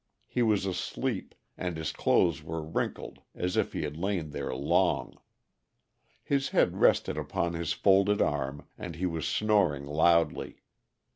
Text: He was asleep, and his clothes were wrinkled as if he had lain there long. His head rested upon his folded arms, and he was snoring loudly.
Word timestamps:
He 0.25 0.41
was 0.41 0.65
asleep, 0.65 1.35
and 1.55 1.77
his 1.77 1.91
clothes 1.91 2.41
were 2.41 2.63
wrinkled 2.63 3.19
as 3.35 3.55
if 3.55 3.73
he 3.73 3.83
had 3.83 3.97
lain 3.97 4.31
there 4.31 4.51
long. 4.55 5.19
His 6.23 6.49
head 6.49 6.77
rested 6.77 7.19
upon 7.19 7.53
his 7.53 7.73
folded 7.73 8.19
arms, 8.19 8.63
and 8.79 8.95
he 8.95 9.05
was 9.05 9.27
snoring 9.27 9.85
loudly. 9.85 10.63